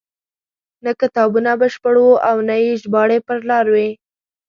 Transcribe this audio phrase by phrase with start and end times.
[0.83, 3.89] نه کتابونه بشپړ وو او نه یې ژباړې پر لار وې.